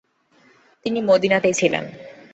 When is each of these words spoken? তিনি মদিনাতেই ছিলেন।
তিনি 0.85 0.99
মদিনাতেই 1.01 1.53
ছিলেন। 1.53 1.85